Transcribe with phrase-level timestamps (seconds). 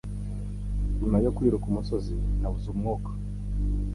[0.99, 3.11] Nyuma yo kwiruka umusozi nabuze umwuka